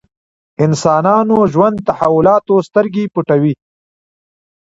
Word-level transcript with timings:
انسانانو 0.65 1.37
ژوند 1.53 1.77
تحولاتو 1.87 2.55
سترګې 2.67 3.03
پټوي. 3.13 3.53